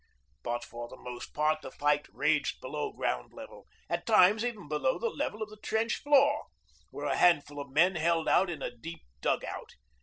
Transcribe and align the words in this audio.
But 0.41 0.63
for 0.63 0.87
the 0.87 0.97
most 0.97 1.31
part 1.31 1.61
the 1.61 1.69
fight 1.69 2.07
raged 2.11 2.59
below 2.59 2.91
ground 2.91 3.33
level, 3.33 3.67
at 3.87 4.07
times 4.07 4.43
even 4.43 4.67
below 4.67 4.97
the 4.97 5.11
level 5.11 5.43
of 5.43 5.51
the 5.51 5.57
trench 5.57 5.97
floor, 5.97 6.47
where 6.89 7.05
a 7.05 7.15
handful 7.17 7.59
of 7.61 7.69
men 7.69 7.97
held 7.97 8.27
out 8.27 8.49
in 8.49 8.63
a 8.63 8.75
deep 8.75 9.03
dug 9.21 9.45
out. 9.45 9.75